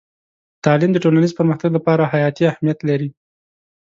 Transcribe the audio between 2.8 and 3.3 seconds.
لري.